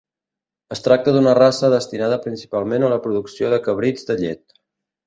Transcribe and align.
Es 0.75 0.81
tracta 0.87 1.13
d'una 1.17 1.35
raça 1.39 1.69
destinada 1.75 2.19
principalment 2.25 2.89
a 2.89 2.93
la 2.95 3.01
producció 3.07 3.53
de 3.57 3.65
cabrits 3.71 4.11
de 4.11 4.23
llet. 4.25 4.61